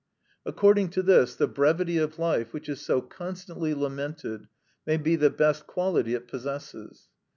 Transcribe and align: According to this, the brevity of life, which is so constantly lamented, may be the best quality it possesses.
According 0.47 0.89
to 0.97 1.03
this, 1.03 1.35
the 1.35 1.45
brevity 1.47 1.99
of 1.99 2.17
life, 2.17 2.53
which 2.53 2.67
is 2.67 2.81
so 2.81 3.01
constantly 3.01 3.75
lamented, 3.75 4.47
may 4.87 4.97
be 4.97 5.15
the 5.15 5.29
best 5.29 5.67
quality 5.67 6.15
it 6.15 6.27
possesses. 6.27 7.09